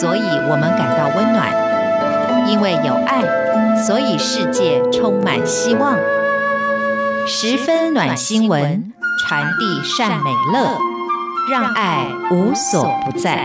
[0.00, 1.48] 所以我们感到温暖；
[2.48, 3.24] 因为有爱，
[3.82, 5.98] 所以世界充满希望。
[7.26, 10.78] 十分暖新闻，传递善美乐，
[11.50, 13.44] 让爱无所不在。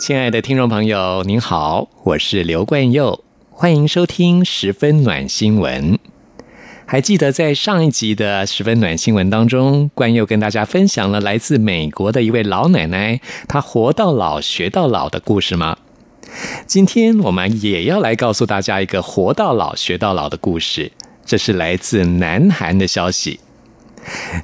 [0.00, 5.94] 亲爱的听众朋友，您好，我是刘冠佑，欢迎收听《十分暖新闻》。
[6.86, 15.78] 还记得在上一集的十分暖新闻当中，冠佑跟大家分享了来自美国的一位老奶奶，她活到老学到老的故事吗？
[16.66, 20.92] 今天我们也要来告诉大家一个活到老学到老的故事，
[21.24, 23.40] 这是来自南韩的消息。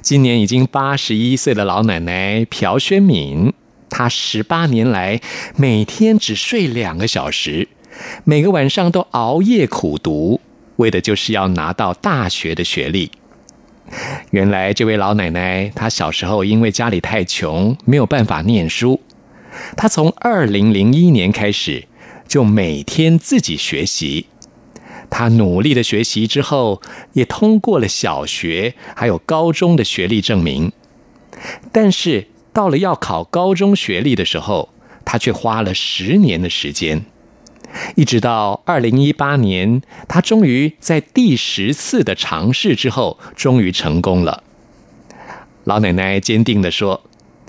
[0.01, 3.53] 今年已经八十一岁的老奶奶朴宣敏，
[3.87, 5.21] 她十八年来
[5.55, 7.67] 每天只睡两个小时，
[8.23, 10.40] 每个晚上都熬夜苦读。
[10.81, 13.09] 为的就是要拿到大学的学历。
[14.31, 18.99] 原来这位老奶奶，她小时候因为家里太穷，没有办法念书。
[19.75, 21.85] 她从二零零一年开始，
[22.27, 24.27] 就每天自己学习。
[25.09, 26.81] 她努力的学习之后，
[27.13, 30.71] 也通过了小学还有高中的学历证明。
[31.71, 34.69] 但是到了要考高中学历的时候，
[35.03, 37.03] 她却花了十年的时间。
[37.95, 44.43] 一直到二零一八年，他终于在第十次的尝试之后，终于成功了。
[45.63, 47.03] 老奶奶坚定地说，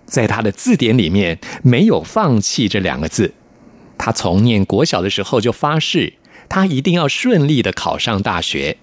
[0.04, 3.32] 在她的字典里面没有“放弃”这两个字。
[3.96, 6.14] 她从念国小的时候就发誓，
[6.48, 8.76] 她一定要顺利地考上大学，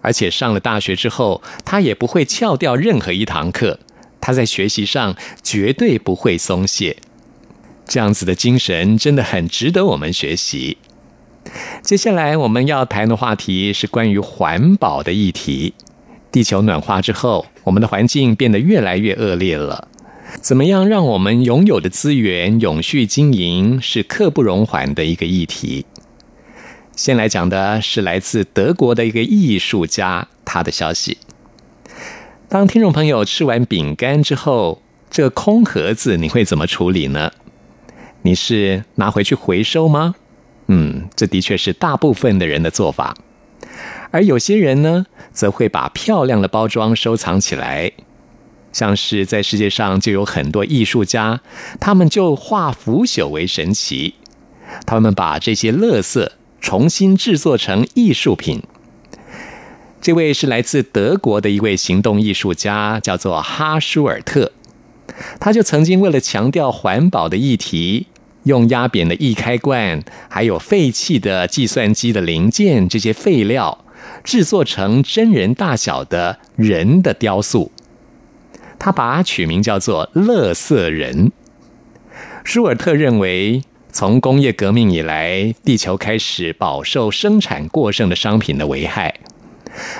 [0.00, 3.80] 而且上了大学之后，她也不会翘掉任何一堂课。
[4.20, 6.96] 她在学习上绝对不会松懈。
[7.86, 10.78] 这样子的精神真的很值得我们学习。
[11.82, 15.74] 接下来我们要谈的话题是关于环保的议题。
[16.32, 19.88] 地球暖化之后，我们的环境变得越来越恶劣了。
[20.40, 25.86] 怎么样让我们拥有的资源永续经营，是刻不容缓的一个议题。
[26.96, 31.18] 先来讲的是来自德国的一个艺术家，他的消息。
[32.48, 34.80] 当听众朋友吃完饼干之后，
[35.10, 37.30] 这空盒子你会怎么处理呢？
[38.26, 40.14] 你是拿回去回收吗？
[40.68, 43.14] 嗯，这的确是大部分的人的做法。
[44.10, 47.92] 而有些人呢，则会把漂亮的包装收藏起来。
[48.72, 51.42] 像是在世界上就有很多艺术家，
[51.78, 54.14] 他们就化腐朽为神奇，
[54.86, 56.30] 他们把这些垃圾
[56.62, 58.62] 重新制作成艺术品。
[60.00, 64.52] 这位是来自德国的一位行动艺术家，叫做哈舒尔特。
[65.38, 68.06] 他就曾经为了强调环保的议题。
[68.44, 73.84] 用压扁的易开罐，还有废弃的计算机的零件这些废料，
[74.22, 77.72] 制作成真人大小的人的雕塑。
[78.78, 81.32] 他把取名叫做“乐色人”。
[82.44, 89.14] 舒尔特认为，从工业革命以来，地球开始饱受生产过剩的商品的危害。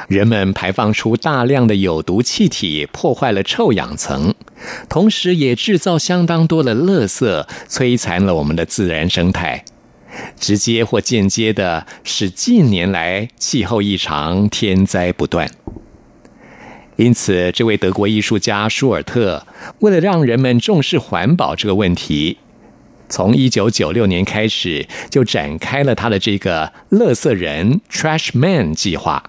[0.09, 4.35] 人们排放出大量的有毒气体，破坏了臭氧层，
[4.89, 9.65] 同时也制造相当多的垃圾，摧残了我们的自然生态，
[10.39, 15.51] 直接或间接的使近年来气候异常、天灾不断。
[16.97, 19.45] 因此，这位德国艺术家舒尔特
[19.81, 22.39] 为了让人们重视环保这个问题，
[23.09, 29.25] 从一九九六年开始就展开了他的这个“垃圾人 ”（Trash Man） 计划。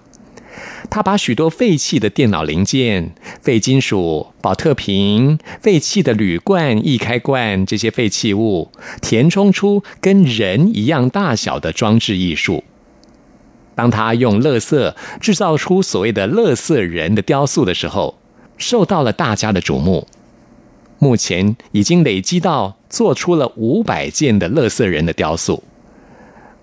[0.90, 8.70] 他把许多废弃的电脑零件、废金属、宝特瓶、废弃的铝罐、易开罐这些废弃物，
[9.02, 12.64] 填充出跟人一样大小的装置艺术。
[13.74, 18.18] 当他用乐色制造出所谓的“乐色人”的雕塑的时候，
[18.56, 20.06] 受到了大家的瞩目。
[20.98, 25.62] 目前已经累积到做出了五百件的“乐色人”的雕塑。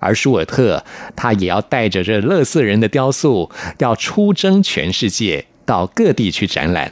[0.04, 0.84] 而舒尔特，
[1.16, 6.90] 他也要带着这乐色人的雕塑，要出征全世界，到各地去展览。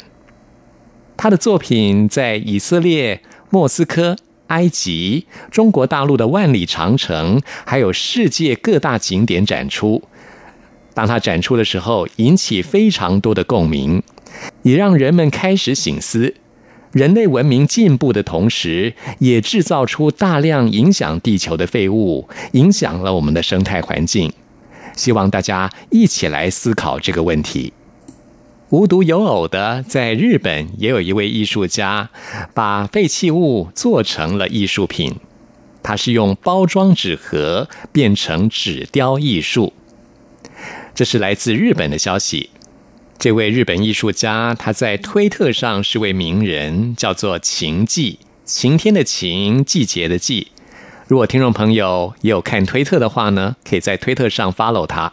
[1.18, 3.20] 他的作品在以色列、
[3.50, 4.16] 莫斯科、
[4.46, 10.02] 埃及、中国大陆的万里长城，还有世界各大景点展出。
[10.94, 14.02] 当他展出的时候，引起非常多的共鸣，
[14.62, 16.34] 也让人们开始醒思。
[16.92, 24.32] 人类文明进步的同时，也制造出大量影响地球的废物，影响了我们的生态环境。
[24.94, 27.72] 希望大家一起来思考这个问题。
[28.68, 32.10] 无独有偶的，在日本也有一位艺术家，
[32.54, 35.16] 把废弃物做成了艺术品。
[35.82, 39.72] 他是用包装纸盒变成纸雕艺术。
[40.94, 42.50] 这是来自日本的消息。
[43.22, 50.48] 这位日本艺术家，他在推特上是位名人，叫做晴季，晴天的晴，季节的季。
[51.06, 55.12] 如果听众朋友也有看推特的话呢，可以在推特上 follow 他。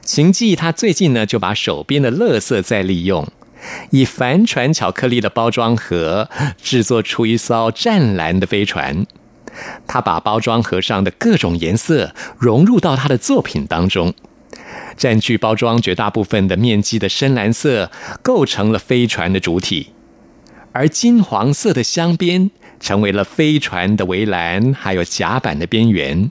[0.00, 3.28] 晴季他最近呢就把手边的垃圾再利用，
[3.90, 6.30] 以帆船巧克力的包装盒
[6.62, 9.04] 制作出一艘湛蓝的飞船。
[9.86, 14.14] 他把包装盒上的各种颜色融入到他的作品当中。
[14.96, 17.90] 占据包装绝大部分的面积的深蓝色，
[18.22, 19.92] 构成了飞船的主体；
[20.72, 26.30] 而金黄色的镶边成为了飞船的围栏，还有甲板的边缘。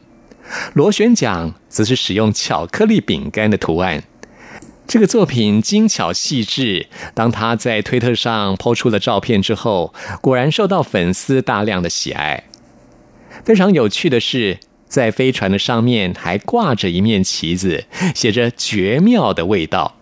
[0.74, 4.04] 螺旋桨则是使用巧克力饼干的图案。
[4.88, 6.88] 这个作品精巧细致。
[7.14, 12.44] 当他在推特上 PO 出了照片之后，果然受到粉丝大量的喜爱。
[13.46, 14.60] 非常有趣的是，
[14.92, 19.96] 在飞船的上面还挂着一面旗子，写着“绝妙的味道”，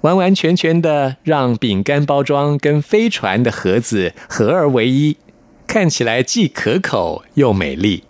[0.00, 5.18] 完完全全的让饼干包装跟飞船的盒子合而为一，
[5.66, 8.02] 看起来既可口又美丽。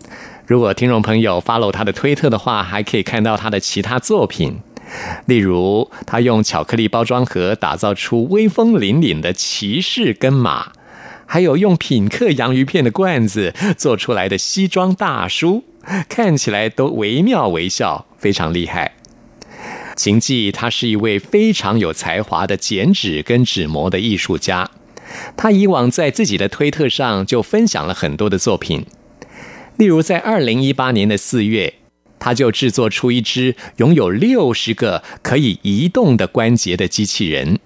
[0.47, 4.59] 如果听众朋友 follow 他的推特的话，还可以看到他的其他作品，
[5.25, 10.71] 例如他用巧克力包装盒打造出威风凛凛的骑士跟马。
[11.27, 15.63] 还有用品客洋芋片的罐子做出来的西装大叔，
[16.09, 18.93] 看起来都惟妙惟肖，非常厉害。
[19.95, 24.69] 晴季他是一位非常有才华的剪纸跟纸模的艺术家，
[25.37, 28.85] 他以往在自己的推特上就分享了很多的作品，
[29.77, 31.75] 例如在二零一八年的四月，
[32.19, 37.59] 他就制作出一只拥有六十个可以移动的关节的机器人，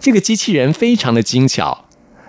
[0.00, 1.86] 这个机器人非常的精巧。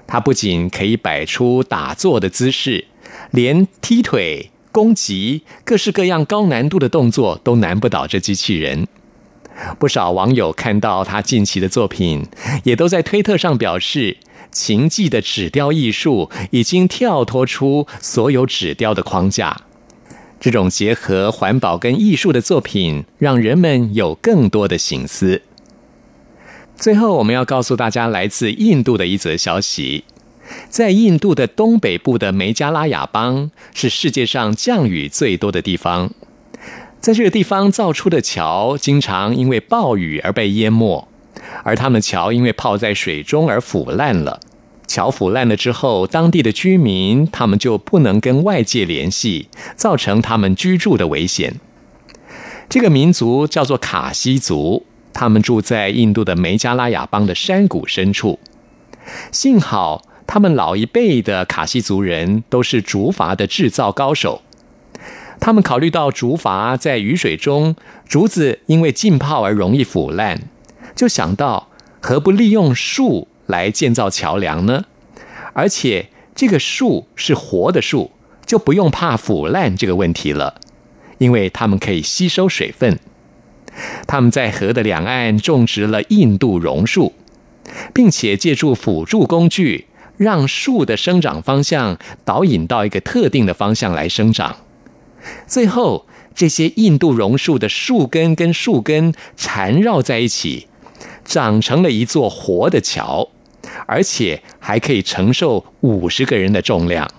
[0.08, 2.88] 它不仅可以摆出打坐的姿势，
[3.32, 8.88] 连踢腿、攻击、各式各样高难度的动作都难不倒这机器人。
[9.78, 12.26] 不少网友看到他近期的作品，
[12.64, 14.18] 也都在推特上表示，
[14.52, 19.62] 晴季的纸雕艺术已经跳脱出所有纸雕的框架。
[20.40, 25.44] 这种结合环保跟艺术的作品，让人们有更多的醒思。
[26.76, 30.06] 最后，我们要告诉大家来自印度的一则消息：
[30.70, 36.12] 在印度的东北部的梅加拉雅邦，是世界上降雨最多的地方。
[37.00, 41.08] 在这个地方造出的桥，经常因为暴雨而被淹没，
[41.64, 44.40] 而他们桥因为泡在水中而腐烂了。
[44.88, 51.56] 桥腐烂了之后，当地的居民他们就不能跟外界联系，造成他们居住的危险。
[52.70, 54.86] 这个民族叫做卡西族。
[55.14, 58.40] 他们住在印度的梅加拉雅邦的山谷深处。
[59.32, 60.02] 幸好，
[60.34, 64.42] 他们老一辈的卡西族人都是竹筏的制造高手。
[65.42, 67.76] 他们考虑到竹筏在雨水中，
[68.08, 70.44] 竹子因为浸泡而容易腐烂，
[70.96, 71.68] 就想到
[72.00, 74.86] 何不利用树来建造桥梁呢？
[75.52, 78.12] 而且，这个树是活的树，
[78.46, 80.62] 就不用怕腐烂这个问题了，
[81.18, 82.98] 因为它们可以吸收水分。
[84.08, 87.12] 他们在河的两岸种植了印度榕树，
[87.94, 89.88] 并且借助辅助工具，
[90.22, 94.58] 让树的生长方向导引到一个特定的方向来生长。
[95.48, 100.68] 最后，这些印度榕树的树根跟树根缠绕在一起，
[101.26, 103.30] 长成了一座活的桥，
[103.88, 107.10] 而且还可以承受五十个人的重量。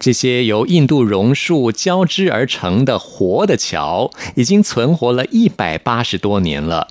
[0.00, 6.88] 这些由印度榕树交织而成的活的桥，已经存活了一百八十多年了。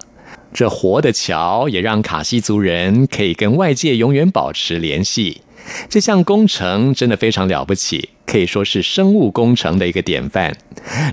[0.54, 5.42] 这活的桥也让卡西族人可以跟外界永远保持联系。
[5.88, 10.56] 这项工程真的非常了不起，可以说是生物工程的一个典范。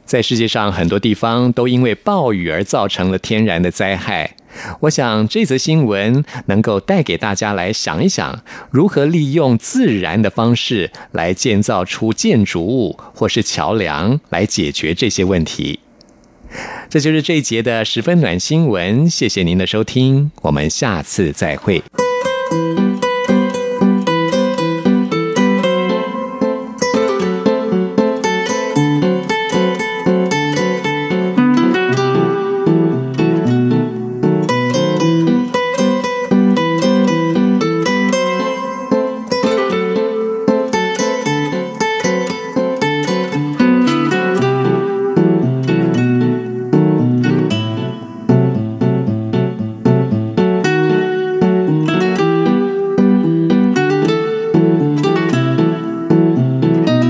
[0.05, 4.35] 在世界上很多地方都因为暴雨而造成了天然的灾害。
[4.81, 15.79] 我想这则新闻能够带给大家来想一想，如何利用自然的方式来建造出建筑物或是桥梁来解决这些问题。
[16.89, 21.83] 这就是这一节的十分暖新闻，谢谢您的收听，我们下次再会。